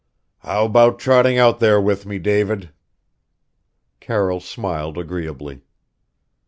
[0.39, 2.71] "How about trotting out there with me, David?"
[3.99, 5.61] Carroll smiled agreeably.